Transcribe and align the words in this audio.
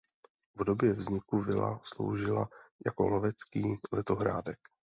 V 0.55 0.63
době 0.63 0.93
vzniku 0.93 1.39
vila 1.41 1.79
sloužila 1.83 2.49
jako 2.85 3.07
lovecký 3.07 3.79
letohrádek. 3.91 4.59